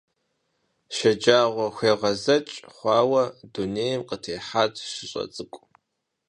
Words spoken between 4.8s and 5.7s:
шыщӀэ цӀыкӀу.